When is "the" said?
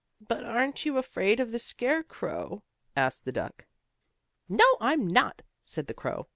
1.51-1.59, 3.23-3.31, 5.85-5.93